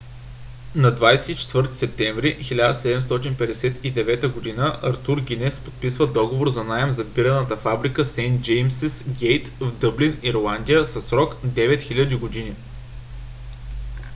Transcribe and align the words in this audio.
на 0.75 0.91
24 0.97 1.71
септември 1.73 2.37
1759 2.43 4.55
г. 4.55 4.55
артур 4.89 5.19
гинес 5.21 5.59
подписва 5.59 6.07
договор 6.07 6.49
за 6.49 6.63
наем 6.63 6.91
за 6.91 7.03
бирената 7.05 7.57
фабрика 7.57 8.05
сейнт 8.05 8.41
джеймсис 8.41 9.05
гейт 9.19 9.47
в 9.59 9.71
дъблин 9.79 10.19
ирландия 10.23 10.85
със 10.85 11.05
срок 11.05 11.35
9000 11.47 12.19
години 12.19 12.55